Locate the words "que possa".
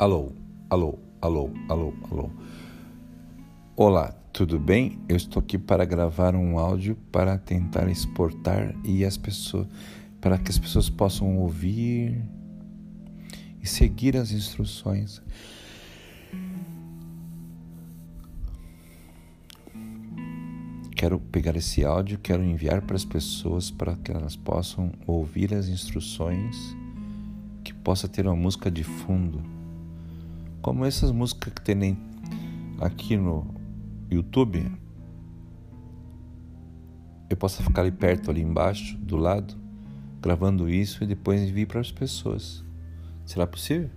27.64-28.06